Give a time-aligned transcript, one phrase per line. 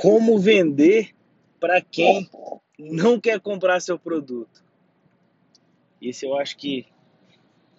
[0.00, 1.10] como vender
[1.60, 2.26] para quem
[2.78, 4.64] não quer comprar seu produto.
[6.00, 6.86] Esse eu acho que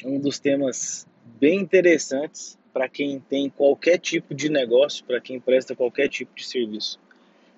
[0.03, 1.07] é um dos temas
[1.39, 6.45] bem interessantes para quem tem qualquer tipo de negócio, para quem presta qualquer tipo de
[6.45, 6.99] serviço.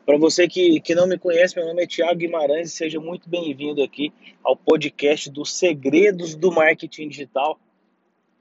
[0.05, 3.29] Para você que, que não me conhece, meu nome é Tiago Guimarães e seja muito
[3.29, 7.59] bem-vindo aqui ao podcast dos Segredos do Marketing Digital,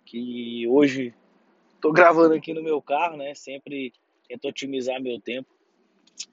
[0.05, 1.13] que hoje
[1.75, 3.35] estou gravando aqui no meu carro, né?
[3.35, 3.93] Sempre
[4.29, 5.49] tento otimizar meu tempo.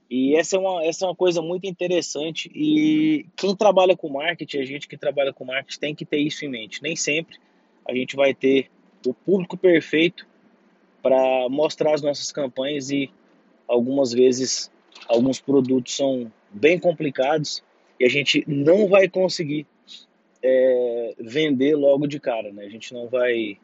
[0.10, 4.57] E essa é, uma, essa é uma coisa muito interessante e quem trabalha com marketing,
[4.57, 6.82] a gente que trabalha com marketing tem que ter isso em mente.
[6.82, 7.38] Nem sempre
[7.88, 8.70] a gente vai ter
[9.06, 10.28] o público perfeito
[11.02, 13.10] para mostrar as nossas campanhas e
[13.68, 14.71] algumas vezes
[15.07, 17.64] alguns produtos são bem complicados
[18.00, 19.66] e a gente não vai conseguir
[20.42, 22.66] é, vender logo de cara, né?
[22.66, 23.58] A gente não vai,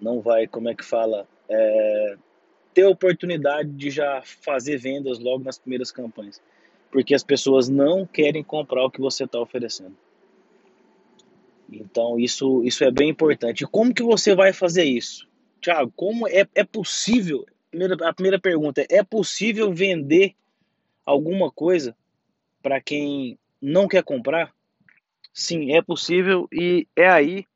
[0.00, 2.16] não vai, como é que fala, é,
[2.76, 6.42] ter a oportunidade de já fazer vendas logo nas primeiras campanhas,
[6.92, 9.96] porque as pessoas não querem comprar o que você está oferecendo.
[11.72, 13.66] Então isso, isso é bem importante.
[13.66, 15.26] Como que você vai fazer isso?
[15.58, 17.46] Tiago, como é, é possível?
[18.04, 20.34] a primeira pergunta é: é possível vender
[21.06, 21.96] alguma coisa
[22.62, 24.52] para quem não quer comprar?
[25.32, 27.46] Sim, é possível e é aí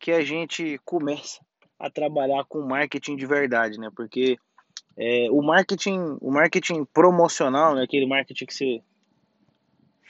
[0.00, 1.40] que a gente começa
[1.78, 3.90] a trabalhar com marketing de verdade, né?
[3.94, 4.38] Porque
[4.96, 7.82] é, o marketing, o marketing promocional, né?
[7.82, 8.82] Aquele marketing que você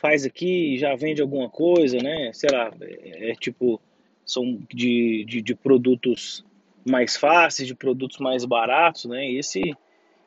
[0.01, 2.33] faz aqui e já vende alguma coisa, né?
[2.33, 3.81] Sei lá, é, é tipo
[4.25, 6.45] são de, de, de, produtos
[6.89, 9.31] mais fáceis, de produtos mais baratos, né?
[9.31, 9.77] Esse,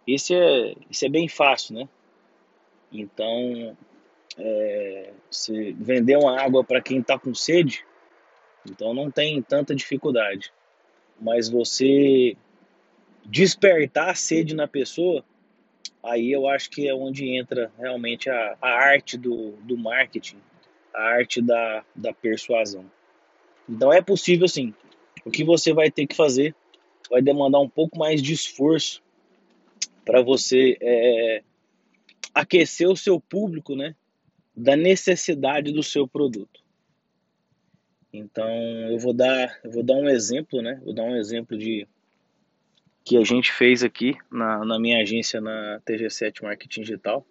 [0.08, 1.90] esse é, esse é bem fácil, né?
[2.92, 3.76] Então,
[4.38, 7.86] é, se vender uma água para quem está com sede,
[8.70, 10.52] então não tem tanta dificuldade.
[11.20, 12.36] Mas você
[13.26, 15.23] despertar a sede na pessoa,
[16.04, 20.38] aí eu acho que é onde entra realmente a, a arte do, do marketing,
[20.94, 22.86] a arte da, da persuasão.
[23.67, 24.73] Então é possível sim.
[25.26, 26.55] O que você vai ter que fazer
[27.10, 29.02] vai demandar um pouco mais de esforço
[30.04, 31.44] para você é,
[32.33, 33.95] aquecer o seu público, né,
[34.55, 36.64] da necessidade do seu produto.
[38.14, 38.48] Então
[38.89, 40.80] eu vou dar, eu vou dar um exemplo, né?
[40.86, 41.86] Vou dar um exemplo de
[43.05, 47.23] que a gente fez aqui na, na minha agência na TG7 Marketing Digital.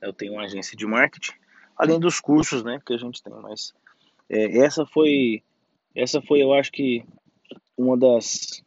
[0.00, 1.32] Eu tenho uma agência de marketing,
[1.76, 3.32] além dos cursos, né, que a gente tem.
[3.34, 3.74] Mas
[4.30, 5.42] é, essa foi,
[5.94, 7.04] essa foi, eu acho que
[7.76, 8.64] uma das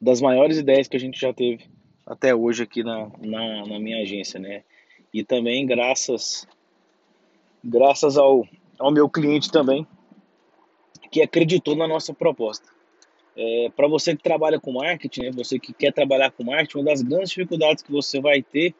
[0.00, 1.66] das maiores ideias que a gente já teve
[2.06, 4.64] até hoje aqui na, na, na minha agência, né?
[5.12, 6.48] E também graças
[7.62, 8.48] graças ao,
[8.78, 9.86] ao meu cliente também,
[11.12, 12.66] que acreditou na nossa proposta.
[13.42, 16.84] É, para você que trabalha com marketing, né, você que quer trabalhar com marketing, uma
[16.84, 18.74] das grandes dificuldades que você vai ter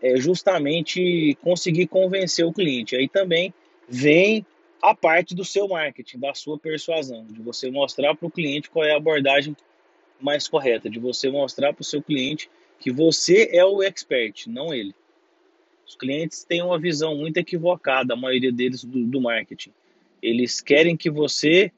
[0.00, 2.94] é justamente conseguir convencer o cliente.
[2.94, 3.52] Aí também
[3.88, 4.46] vem
[4.80, 8.84] a parte do seu marketing, da sua persuasão, de você mostrar para o cliente qual
[8.84, 9.56] é a abordagem
[10.20, 14.72] mais correta, de você mostrar para o seu cliente que você é o expert, não
[14.72, 14.94] ele.
[15.84, 19.72] Os clientes têm uma visão muito equivocada, a maioria deles, do, do marketing.
[20.22, 21.72] Eles querem que você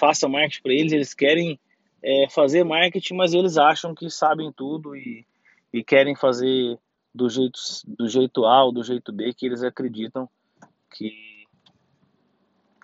[0.00, 1.60] faça marketing para eles, eles querem
[2.02, 5.26] é, fazer marketing, mas eles acham que sabem tudo e,
[5.70, 6.78] e querem fazer
[7.14, 10.28] do jeito, do jeito A ou do jeito B que eles acreditam
[10.90, 11.44] que,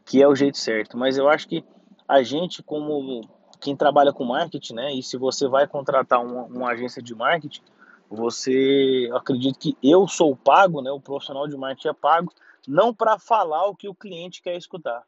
[0.05, 0.99] que é o jeito certo.
[0.99, 1.65] Mas eu acho que
[2.06, 3.22] a gente, como
[3.60, 4.94] quem trabalha com marketing, né?
[4.94, 7.62] E se você vai contratar uma, uma agência de marketing,
[8.10, 10.91] você acredito que eu sou pago, né?
[10.91, 12.32] O profissional de marketing é pago
[12.69, 15.03] não para falar o que o cliente quer escutar,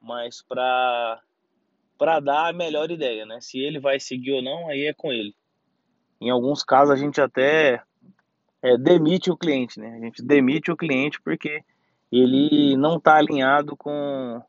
[0.00, 1.20] mas para
[1.98, 3.40] para dar a melhor ideia, né?
[3.40, 5.34] Se ele vai seguir ou não, aí é com ele.
[6.20, 7.82] Em alguns casos a gente até
[8.62, 9.96] é, demite o cliente, né?
[9.96, 11.64] A gente demite o cliente porque
[12.10, 14.40] ele não está alinhado com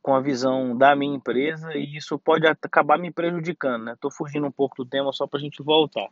[0.00, 3.96] com a visão da minha empresa e isso pode acabar me prejudicando, né?
[4.00, 6.08] Tô fugindo um pouco do tema só para a gente voltar,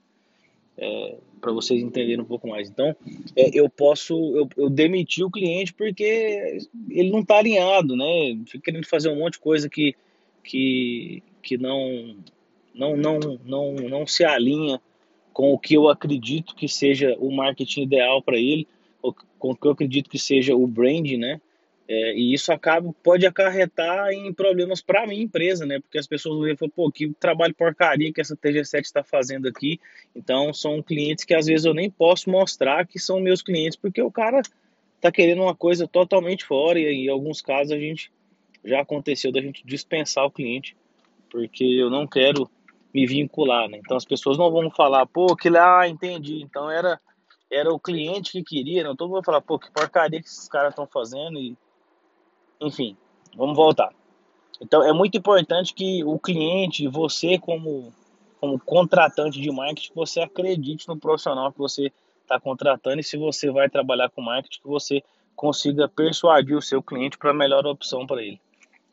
[0.78, 2.68] é, para vocês entenderem um pouco mais.
[2.68, 2.94] Então,
[3.34, 6.58] é, eu posso, eu, eu demitir o cliente porque
[6.90, 8.38] ele não está alinhado, né?
[8.46, 9.94] Fica querendo fazer um monte de coisa que,
[10.42, 12.16] que, que não,
[12.74, 14.80] não, não, não, não se alinha
[15.32, 18.66] com o que eu acredito que seja o marketing ideal para ele,
[19.38, 21.40] com o que eu acredito que seja o brand, né?
[21.88, 25.78] É, e isso acaba, pode acarretar em problemas para a minha empresa, né?
[25.78, 29.78] Porque as pessoas vão falar, pô, que trabalho porcaria que essa TG7 está fazendo aqui.
[30.14, 34.02] Então, são clientes que às vezes eu nem posso mostrar que são meus clientes, porque
[34.02, 34.42] o cara
[35.00, 36.80] tá querendo uma coisa totalmente fora.
[36.80, 38.10] E em alguns casos a gente
[38.64, 40.76] já aconteceu da gente dispensar o cliente,
[41.30, 42.50] porque eu não quero
[42.92, 43.78] me vincular, né?
[43.78, 46.42] Então as pessoas não vão falar, pô, que lá, ah, entendi.
[46.42, 47.00] Então era
[47.48, 50.70] era o cliente que queria, não todo mundo falar, pô, que porcaria que esses caras
[50.70, 51.56] estão fazendo e
[52.60, 52.96] enfim,
[53.36, 53.92] vamos voltar.
[54.60, 57.92] Então é muito importante que o cliente, você como
[58.40, 63.50] como contratante de marketing, você acredite no profissional que você está contratando e se você
[63.50, 65.02] vai trabalhar com marketing, que você
[65.34, 68.40] consiga persuadir o seu cliente para a melhor opção para ele.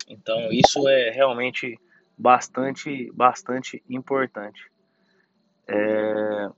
[0.08, 1.80] Então isso é realmente
[2.18, 4.62] bastante, bastante importante.
[5.68, 6.50] É...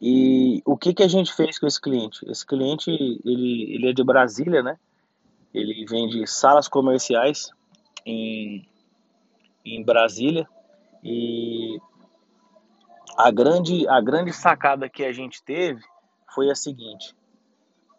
[0.00, 2.24] E o que, que a gente fez com esse cliente?
[2.30, 4.78] Esse cliente ele, ele é de Brasília, né?
[5.52, 7.50] Ele vende salas comerciais
[8.06, 8.66] em,
[9.64, 10.48] em Brasília
[11.02, 11.78] e
[13.16, 15.82] a grande, a grande sacada que a gente teve
[16.32, 17.14] foi a seguinte: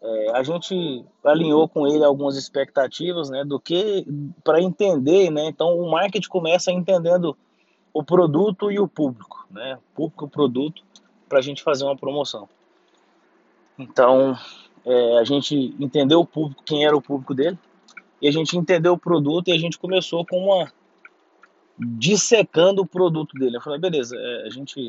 [0.02, 4.06] é, a gente alinhou com ele algumas expectativas, né, do que
[4.42, 5.46] para entender, né?
[5.46, 7.36] Então o marketing começa entendendo
[7.92, 9.78] o produto e o público, né?
[9.94, 10.82] Público produto
[11.28, 12.48] para a gente fazer uma promoção.
[13.78, 14.36] Então
[14.84, 17.58] é, a gente entendeu o público, quem era o público dele,
[18.20, 20.72] e a gente entendeu o produto e a gente começou com uma
[21.78, 23.56] dissecando o produto dele.
[23.56, 24.88] Eu falei, beleza, é, a gente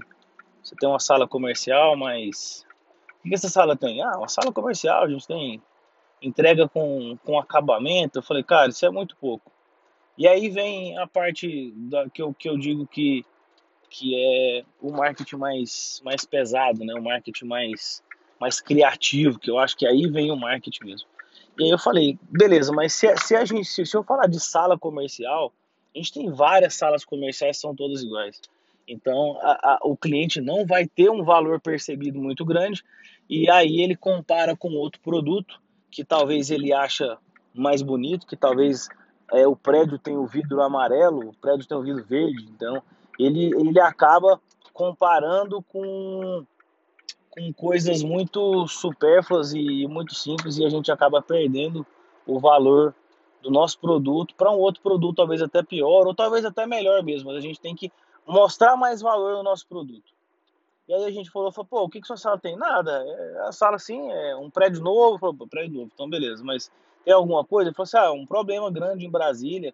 [0.64, 2.66] você tem uma sala comercial, mas
[3.24, 4.02] o que essa sala tem?
[4.02, 5.62] Ah, uma sala comercial, a gente tem
[6.22, 8.20] entrega com, com acabamento.
[8.20, 9.52] Eu falei, cara, isso é muito pouco.
[10.18, 13.26] E aí vem a parte da, que, eu, que eu digo que,
[13.90, 16.94] que é o marketing mais, mais pesado, né?
[16.94, 18.02] o marketing mais,
[18.44, 21.08] mais criativo, que eu acho que aí vem o marketing mesmo.
[21.58, 24.38] E aí eu falei, beleza, mas se, se a gente, se, se eu falar de
[24.38, 25.54] sala comercial,
[25.96, 28.42] a gente tem várias salas comerciais, são todas iguais.
[28.86, 32.84] Então, a, a, o cliente não vai ter um valor percebido muito grande
[33.30, 37.18] e aí ele compara com outro produto que talvez ele acha
[37.54, 38.90] mais bonito, que talvez
[39.32, 42.84] é, o prédio tem o vidro amarelo, o prédio tem o vidro verde, então
[43.18, 44.42] ele, ele acaba
[44.74, 46.46] comparando com,
[47.34, 51.86] com coisas muito supérfluas e muito simples e a gente acaba perdendo
[52.28, 52.94] o valor
[53.42, 57.30] do nosso produto para um outro produto talvez até pior ou talvez até melhor mesmo,
[57.30, 57.92] mas a gente tem que
[58.26, 60.14] mostrar mais valor no nosso produto.
[60.88, 62.56] E aí a gente falou, falou pô, o que, que sua sala tem?
[62.56, 66.72] Nada, é, a sala assim é um prédio novo, falou, prédio novo, então beleza, mas
[67.04, 67.70] tem alguma coisa?
[67.70, 69.74] Ele falou assim, ah, um problema grande em Brasília,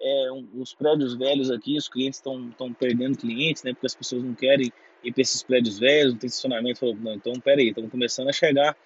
[0.00, 4.24] é, um, os prédios velhos aqui, os clientes estão perdendo clientes, né, porque as pessoas
[4.24, 4.72] não querem
[5.06, 8.32] ir para esses prédios velhos, não tem estacionamento, falou, não, então peraí, estamos começando a
[8.32, 8.76] chegar,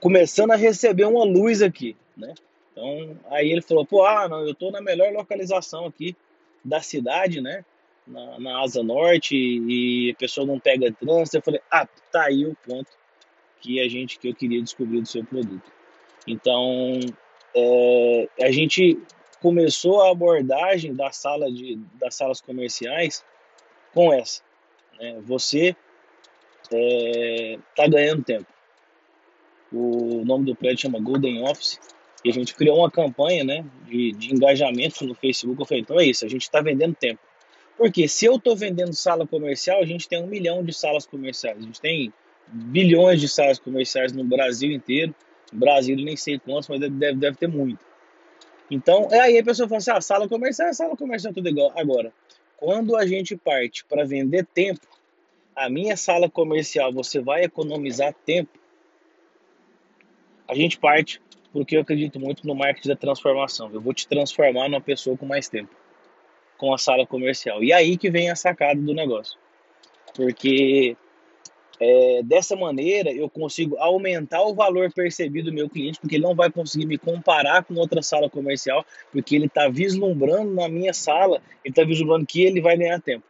[0.00, 2.34] começando a receber uma luz aqui, né,
[2.72, 6.16] então aí ele falou, pô, ah, não, eu estou na melhor localização aqui
[6.64, 7.64] da cidade, né,
[8.06, 11.36] na, na asa norte e a pessoa não pega trânsito.
[11.36, 12.90] Eu falei, ah, tá aí o ponto
[13.60, 15.70] que a gente que eu queria descobrir do seu produto.
[16.26, 16.98] Então,
[17.54, 18.98] é, a gente
[19.40, 23.24] começou a abordagem da sala de, das salas comerciais
[23.94, 24.42] com essa.
[25.00, 25.20] Né?
[25.24, 25.74] Você
[26.62, 28.46] está é, ganhando tempo.
[29.72, 31.80] O nome do prédio chama Golden Office.
[32.24, 35.60] E a gente criou uma campanha né, de, de engajamento no Facebook.
[35.60, 37.20] Eu falei, então é isso, a gente está vendendo tempo.
[37.78, 41.56] Porque se eu estou vendendo sala comercial, a gente tem um milhão de salas comerciais.
[41.56, 42.12] A gente tem
[42.46, 45.14] bilhões de salas comerciais no Brasil inteiro.
[45.50, 47.84] Brasil nem sei quantos, mas deve, deve ter muito.
[48.70, 51.72] Então, aí a pessoa fala assim, ah, sala comercial é sala comercial, tudo igual.
[51.74, 52.12] Agora,
[52.60, 54.86] quando a gente parte para vender tempo,
[55.56, 58.50] a minha sala comercial, você vai economizar tempo,
[60.46, 61.20] a gente parte
[61.52, 63.70] porque eu acredito muito no marketing da transformação.
[63.72, 65.74] Eu vou te transformar numa pessoa com mais tempo
[66.56, 67.64] com a sala comercial.
[67.64, 69.38] E aí que vem a sacada do negócio.
[70.14, 70.96] Porque
[71.80, 76.34] é, dessa maneira eu consigo aumentar o valor percebido do meu cliente, porque ele não
[76.34, 81.40] vai conseguir me comparar com outra sala comercial, porque ele está vislumbrando na minha sala,
[81.64, 83.24] ele está vislumbrando que ele vai ganhar tempo.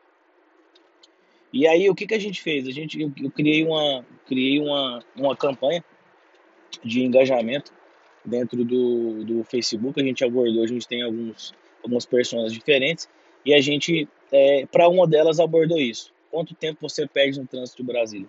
[1.52, 2.66] E aí o que, que a gente fez?
[2.66, 5.84] A gente, eu, eu criei, uma, criei uma, uma campanha
[6.84, 7.72] de engajamento
[8.24, 13.08] dentro do, do Facebook, a gente abordou, a gente tem alguns, algumas pessoas diferentes,
[13.44, 16.12] e a gente, é, para uma delas, abordou isso.
[16.30, 18.28] Quanto tempo você perde no trânsito de Brasília?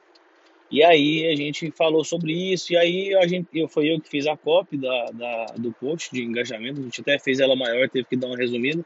[0.71, 4.07] E aí a gente falou sobre isso, e aí a gente, eu, foi eu que
[4.07, 7.89] fiz a copy da, da, do post de engajamento, a gente até fez ela maior,
[7.89, 8.85] teve que dar uma resumida.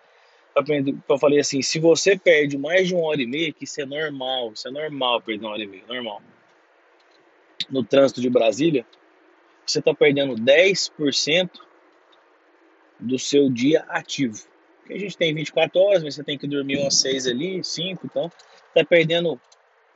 [1.07, 3.85] Eu falei assim, se você perde mais de uma hora e meia, que isso é
[3.85, 6.23] normal, isso é normal perder uma hora e meia, normal.
[7.69, 8.83] No trânsito de Brasília,
[9.63, 11.49] você está perdendo 10%
[12.99, 14.41] do seu dia ativo.
[14.79, 18.05] Porque a gente tem 24 horas, mas você tem que dormir umas 6 ali, 5,
[18.05, 18.31] então
[18.73, 19.39] tá perdendo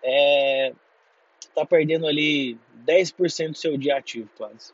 [0.04, 0.74] é,
[1.54, 4.74] tá perdendo ali 10% do seu dia ativo quase.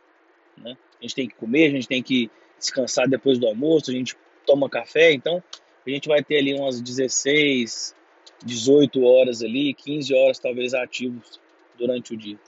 [0.58, 0.78] Né?
[1.00, 4.16] A gente tem que comer, a gente tem que descansar depois do almoço, a gente
[4.46, 5.44] toma café, então
[5.86, 7.96] a gente vai ter ali umas 16,
[8.44, 11.40] 18 horas ali, 15 horas talvez ativos
[11.78, 12.40] durante o dia.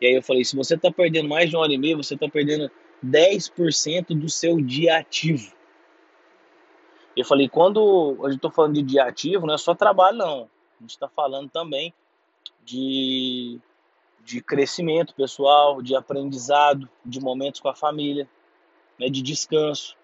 [0.00, 2.14] E aí eu falei, se você está perdendo mais de uma hora e meia, você
[2.14, 2.70] está perdendo
[3.04, 5.52] 10% do seu dia ativo.
[7.16, 10.50] Eu falei, quando a gente está falando de dia ativo, não é só trabalho, não.
[10.78, 11.94] A gente está falando também
[12.64, 13.60] de,
[14.24, 18.28] de crescimento pessoal, de aprendizado, de momentos com a família,
[18.98, 19.96] né, de descanso,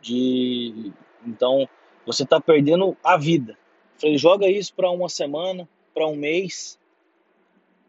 [0.00, 0.92] de
[1.26, 1.68] então
[2.06, 3.58] você está perdendo a vida.
[4.00, 6.78] Falei, joga isso para uma semana, para um mês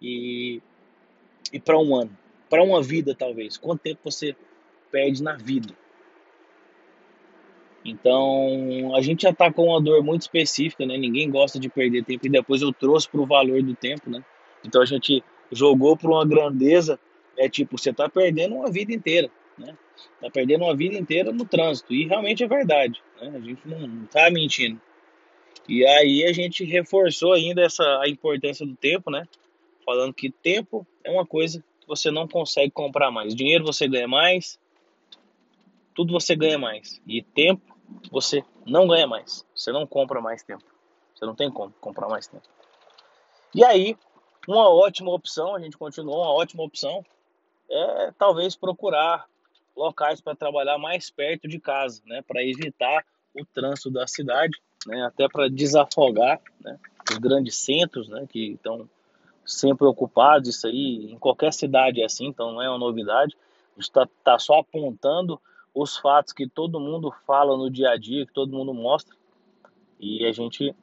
[0.02, 0.62] e,
[1.54, 2.18] e para um ano,
[2.50, 3.58] para uma vida talvez.
[3.58, 4.36] Quanto tempo você
[4.92, 5.74] perde na vida?
[7.86, 10.98] Então, a gente já tá com uma dor muito específica, né?
[10.98, 14.24] Ninguém gosta de perder tempo e depois eu trouxe para o valor do tempo, né?
[14.64, 17.00] Então a gente jogou para uma grandeza,
[17.38, 19.78] é tipo, você tá perdendo uma vida inteira, né?
[20.22, 23.32] Tá perdendo uma vida inteira no trânsito e realmente é verdade, né?
[23.36, 24.80] A gente não, não tá mentindo.
[25.68, 29.28] E aí a gente reforçou ainda essa a importância do tempo, né?
[29.86, 33.36] Falando que tempo é uma coisa que você não consegue comprar mais.
[33.36, 34.60] Dinheiro você ganha mais,
[35.94, 37.02] tudo você ganha mais.
[37.08, 37.76] E tempo
[38.12, 39.46] você não ganha mais.
[39.56, 40.64] Você não compra mais tempo.
[41.14, 42.48] Você não tem como comprar mais tempo.
[43.54, 43.98] E aí,
[44.48, 47.06] uma ótima opção, a gente continuou, uma ótima opção
[47.70, 49.28] é talvez procurar
[49.76, 55.06] locais para trabalhar mais perto de casa, né, para evitar o trânsito da cidade, né,
[55.06, 56.80] até para desafogar né,
[57.10, 58.90] os grandes centros, né, que estão
[59.46, 60.50] sempre ocupados.
[60.50, 63.38] Isso aí em qualquer cidade é assim, então não é uma novidade.
[63.74, 65.40] A gente está tá só apontando
[65.74, 69.16] os fatos que todo mundo fala no dia a dia, que todo mundo mostra,
[70.00, 70.76] e a gente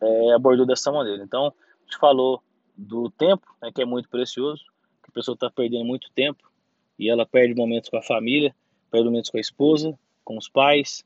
[0.00, 1.22] é, abordou dessa maneira.
[1.22, 2.42] Então, a gente falou
[2.76, 4.64] do tempo, né, que é muito precioso,
[5.02, 6.50] que a pessoa está perdendo muito tempo,
[6.98, 8.54] e ela perde momentos com a família,
[8.90, 11.04] perde momentos com a esposa, com os pais,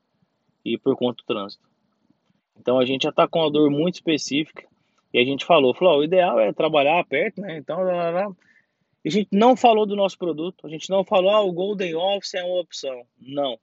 [0.63, 1.63] e por conta do trânsito.
[2.59, 4.67] Então, a gente já está com uma dor muito específica,
[5.13, 8.35] e a gente falou, falou, o ideal é trabalhar perto, né, então, lá, lá,
[9.05, 12.33] a gente não falou do nosso produto, a gente não falou, ah, o Golden Office
[12.33, 13.05] é uma opção.
[13.17, 13.57] Não.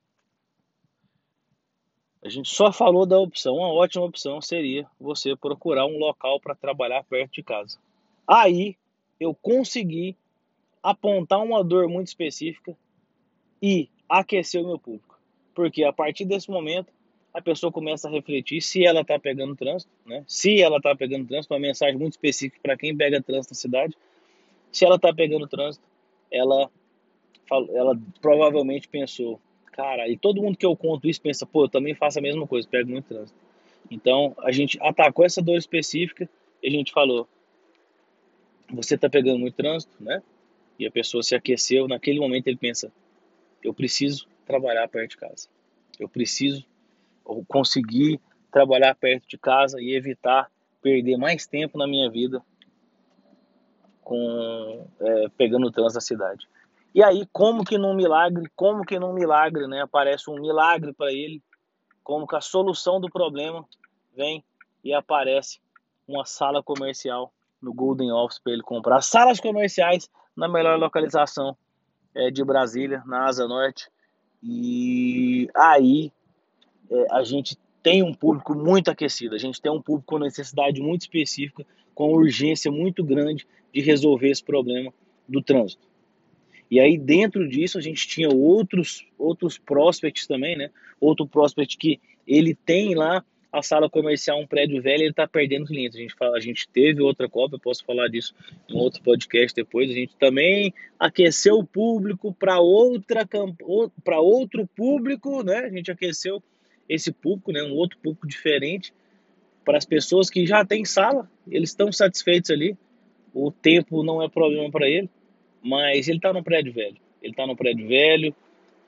[2.25, 3.57] A gente só falou da opção.
[3.57, 7.79] Uma ótima opção seria você procurar um local para trabalhar perto de casa.
[8.27, 8.77] Aí
[9.19, 10.17] eu consegui
[10.83, 12.77] apontar uma dor muito específica
[13.63, 15.19] e aquecer o meu público.
[15.55, 16.93] Porque a partir desse momento
[17.33, 20.25] a pessoa começa a refletir se ela está pegando trânsito, né?
[20.27, 23.97] Se ela está pegando trânsito, uma mensagem muito específica para quem pega trânsito na cidade
[24.75, 25.85] se ela tá pegando trânsito,
[26.31, 26.69] ela,
[27.51, 31.95] ela provavelmente pensou, cara, e todo mundo que eu conto isso pensa, pô, eu também
[31.95, 33.39] faço a mesma coisa, pego muito trânsito.
[33.89, 36.29] Então, a gente atacou essa dor específica
[36.61, 37.29] e a gente falou,
[38.71, 40.23] você tá pegando muito trânsito, né?
[40.79, 42.93] E a pessoa se aqueceu, naquele momento ele pensa,
[43.63, 45.49] eu preciso trabalhar perto de casa.
[45.99, 46.65] Eu preciso
[47.49, 50.51] conseguir trabalhar perto de casa e evitar
[50.83, 52.43] perder mais tempo na minha vida
[54.03, 56.47] com é, pegando o trânsito da cidade.
[56.95, 61.11] E aí, como que num milagre, como que num milagre, né, aparece um milagre para
[61.11, 61.43] ele,
[62.05, 63.67] como que a solução do problema
[64.15, 64.45] vem
[64.85, 65.59] e aparece
[66.07, 67.33] uma sala comercial
[67.65, 69.01] no Golden Office para ele comprar.
[69.01, 71.57] Salas comerciais na melhor localização
[72.15, 73.89] é, de Brasília, na Asa Norte.
[74.43, 76.13] E aí
[76.91, 80.81] é, a gente tem um público muito aquecido, a gente tem um público com necessidade
[80.81, 84.93] muito específica, com urgência muito grande de resolver esse problema
[85.29, 85.87] do trânsito.
[86.71, 90.71] E aí dentro disso a gente tinha outros outros prospects também, né?
[91.01, 93.25] Outro prospect que ele tem lá
[93.59, 95.97] a sala comercial, um prédio velho, ele está perdendo clientes.
[95.97, 98.35] A gente fala, a gente teve outra cópia, posso falar disso
[98.69, 99.91] em outro podcast depois.
[99.91, 103.27] A gente também aqueceu o público para outra
[104.03, 105.59] para outro público, né?
[105.59, 106.43] A gente aqueceu
[106.89, 107.63] esse público, né?
[107.63, 108.93] Um outro público diferente
[109.65, 112.77] para as pessoas que já têm sala, eles estão satisfeitos ali
[113.35, 115.11] o tempo não é problema para ele,
[115.61, 116.97] mas ele está no prédio velho.
[117.21, 118.35] Ele está no prédio velho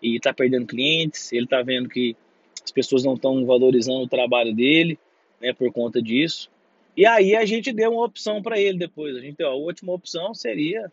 [0.00, 2.16] e está perdendo clientes, ele está vendo que
[2.62, 4.98] as pessoas não estão valorizando o trabalho dele,
[5.40, 6.50] né, por conta disso.
[6.96, 9.16] E aí a gente deu uma opção para ele depois.
[9.16, 10.90] A gente deu a última opção seria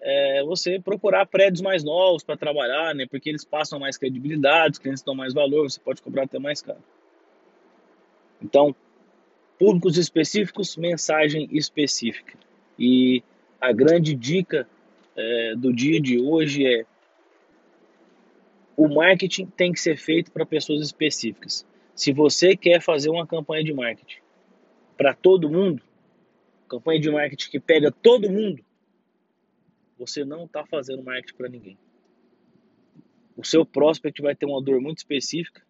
[0.00, 4.78] é, você procurar prédios mais novos para trabalhar, né, porque eles passam mais credibilidade, os
[4.78, 6.82] clientes dão mais valor, você pode cobrar até mais caro.
[8.40, 8.74] Então,
[9.58, 12.38] públicos específicos, mensagem específica.
[12.78, 13.22] E
[13.60, 14.68] a grande dica
[15.16, 16.86] é, do dia de hoje é:
[18.78, 21.66] o marketing tem que ser feito para pessoas específicas.
[21.96, 24.20] Se você quer fazer uma campanha de marketing
[24.96, 25.82] para todo mundo,
[26.68, 28.64] campanha de marketing que pega todo mundo,
[29.98, 31.76] você não está fazendo marketing para ninguém.
[33.36, 35.60] O seu prospect vai ter uma dor muito específica,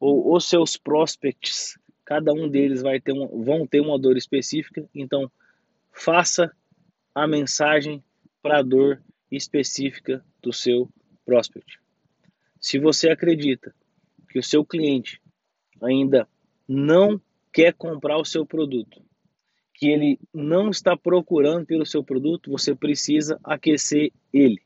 [0.00, 4.84] ou os seus prospects, cada um deles vai ter uma, vão ter uma dor específica,
[4.92, 5.30] então
[5.92, 6.50] faça
[7.14, 8.02] a mensagem
[8.42, 10.90] para a dor específica do seu
[11.24, 11.78] prospect.
[12.60, 13.74] Se você acredita
[14.30, 15.20] que o seu cliente
[15.80, 16.28] ainda
[16.66, 17.20] não
[17.52, 19.02] quer comprar o seu produto,
[19.74, 24.60] que ele não está procurando pelo seu produto, você precisa aquecer ele.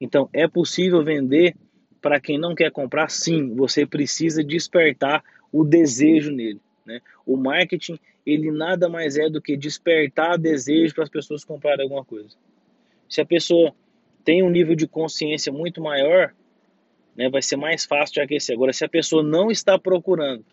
[0.00, 1.56] Então, é possível vender
[2.00, 3.08] para quem não quer comprar?
[3.08, 6.60] Sim, você precisa despertar o desejo nele.
[6.84, 7.00] Né?
[7.24, 12.04] O marketing, ele nada mais é do que despertar desejo para as pessoas comprarem alguma
[12.04, 12.36] coisa.
[13.08, 13.74] Se a pessoa
[14.24, 16.34] tem um nível de consciência muito maior,
[17.16, 18.54] né, vai ser mais fácil de aquecer.
[18.54, 20.44] Agora, se a pessoa não está procurando,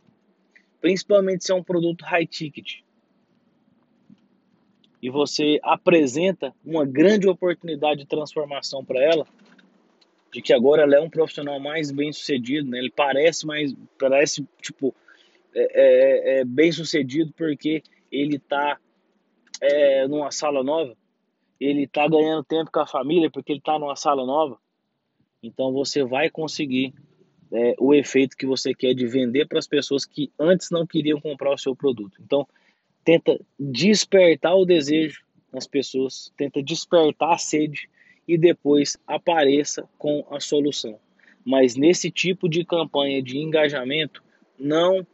[0.81, 2.81] principalmente se é um produto high ticket,
[5.01, 9.25] e você apresenta uma grande oportunidade de transformação para ela,
[10.31, 12.77] de que agora ela é um profissional mais bem sucedido, né?
[12.77, 14.93] Ele parece mais, parece tipo
[15.55, 18.77] é, é, é bem sucedido porque ele está
[19.61, 20.95] é, numa sala nova,
[21.59, 24.59] ele está ganhando tempo com a família porque ele está numa sala nova.
[25.41, 26.93] Então você vai conseguir
[27.51, 31.19] é, o efeito que você quer de vender para as pessoas que antes não queriam
[31.19, 32.21] comprar o seu produto.
[32.21, 32.47] Então
[33.03, 37.89] tenta despertar o desejo nas pessoas, tenta despertar a sede
[38.27, 40.99] e depois apareça com a solução.
[41.43, 44.23] Mas nesse tipo de campanha de engajamento,
[44.59, 45.05] não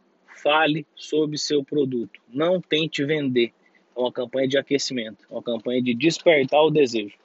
[0.42, 3.52] fale sobre seu produto, não tente vender.
[3.96, 7.16] É uma campanha de aquecimento, uma campanha de despertar o desejo.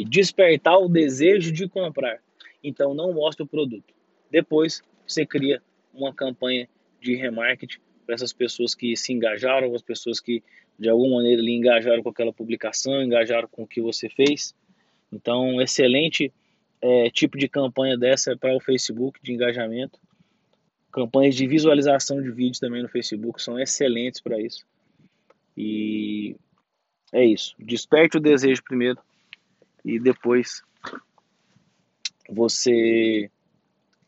[0.00, 2.20] E despertar o desejo de comprar.
[2.62, 3.92] Então não mostre o produto.
[4.30, 6.68] Depois você cria uma campanha
[7.00, 10.42] de remarketing para essas pessoas que se engajaram, as pessoas que
[10.78, 14.54] de alguma maneira lhe engajaram com aquela publicação, engajaram com o que você fez
[15.12, 16.32] então, excelente
[16.80, 19.98] é, tipo de campanha dessa para o Facebook de engajamento.
[20.92, 24.64] Campanhas de visualização de vídeo também no Facebook são excelentes para isso.
[25.56, 26.36] E
[27.12, 27.54] é isso.
[27.58, 28.98] Desperte o desejo primeiro
[29.84, 30.62] e depois
[32.28, 33.30] você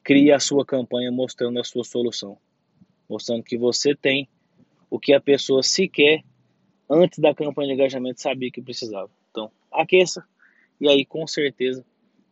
[0.03, 2.39] cria a sua campanha mostrando a sua solução,
[3.09, 4.29] mostrando que você tem
[4.91, 6.23] o que a pessoa sequer
[6.89, 9.11] antes da campanha de engajamento sabia que precisava.
[9.31, 10.25] Então, aqueça,
[10.81, 11.85] e aí com certeza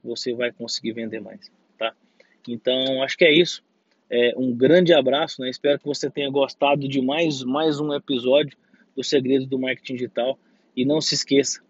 [0.02, 1.94] você vai conseguir vender mais, tá?
[2.48, 3.62] Então, acho que é isso.
[4.08, 5.48] É, um grande abraço, né?
[5.48, 8.56] Espero que você tenha gostado de mais, mais um episódio
[8.96, 10.38] do Segredo do Marketing Digital.
[10.76, 11.62] E não se esqueça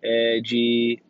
[0.00, 1.02] é, de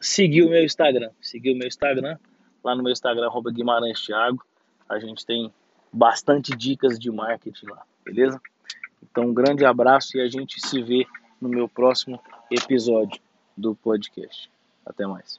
[0.00, 1.10] seguir o meu Instagram.
[1.20, 2.18] Seguir o meu Instagram,
[2.62, 4.44] lá no meu Instagram, arroba Guimarães Thiago.
[4.88, 5.52] A gente tem
[5.92, 8.40] bastante dicas de marketing lá, beleza?
[9.02, 11.06] Então, um grande abraço e a gente se vê
[11.40, 13.20] no meu próximo episódio
[13.56, 14.50] do podcast.
[14.84, 15.38] Até mais.